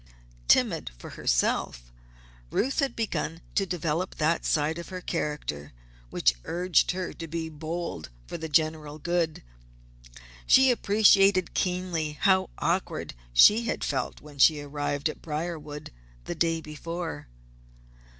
Timid 0.47 0.89
for 0.97 1.11
herself, 1.11 1.93
Ruth 2.49 2.79
had 2.79 2.95
begun 2.95 3.39
to 3.53 3.67
develop 3.67 4.15
that 4.15 4.45
side 4.45 4.79
of 4.79 4.89
her 4.89 4.99
character 4.99 5.73
which 6.09 6.33
urged 6.43 6.89
her 6.89 7.13
to 7.13 7.27
be 7.27 7.49
bold 7.49 8.09
for 8.25 8.35
the 8.35 8.49
general 8.49 8.97
good. 8.97 9.43
She 10.47 10.71
appreciated 10.71 11.53
keenly 11.53 12.13
how 12.19 12.49
awkward 12.57 13.13
she 13.31 13.65
had 13.65 13.83
felt 13.83 14.21
when 14.21 14.39
she 14.39 14.59
arrived 14.59 15.07
at 15.07 15.21
Briarwood 15.21 15.91
the 16.25 16.33
day 16.33 16.61
before. 16.61 17.27